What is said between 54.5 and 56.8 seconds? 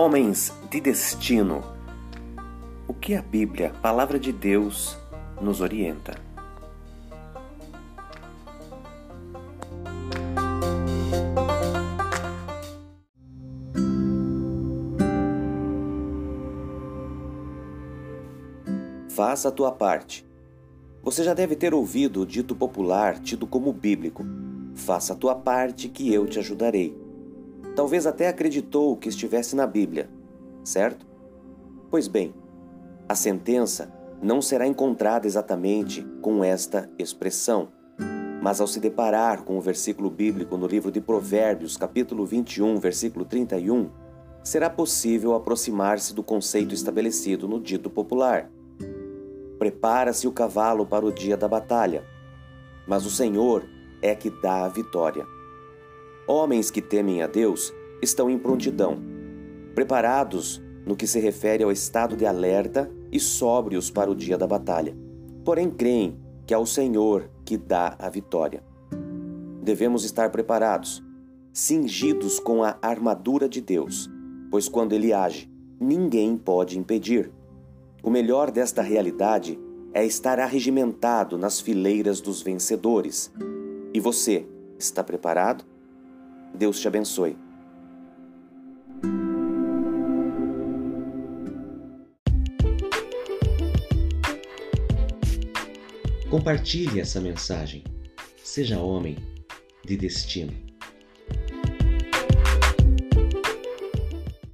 a vitória. Homens